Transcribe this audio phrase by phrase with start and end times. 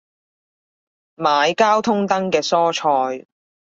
[1.13, 3.27] 買交通燈嘅蔬菜